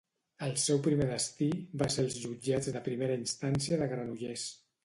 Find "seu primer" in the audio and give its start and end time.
0.61-1.05